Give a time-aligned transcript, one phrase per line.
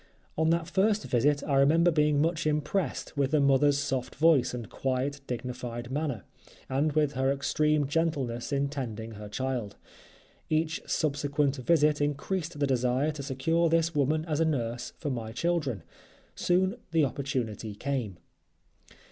[0.35, 4.67] On that first visit I remember being much impressed with the mother's soft voice and
[4.67, 6.23] quiet dignified manner,
[6.67, 9.75] and with her extreme gentleness in tending her child.
[10.49, 15.31] Each subsequent visit increased the desire to secure this woman as a nurse for my
[15.31, 15.83] children.
[16.33, 18.17] Soon the opportunity came.